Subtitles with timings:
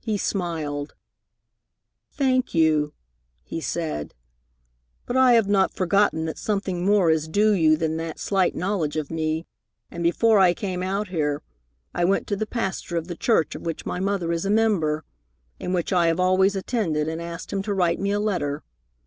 [0.00, 0.94] He smiled.
[2.12, 2.92] "Thank you,"
[3.42, 4.12] he said,
[5.06, 8.96] "but I have not forgotten that something more is due you than that slight knowledge
[8.98, 9.46] of me,
[9.90, 11.40] and before I came out here
[11.94, 15.06] I went to the pastor of the church of which my mother is a member,
[15.58, 18.62] and which I have always attended and asked him to write me a letter.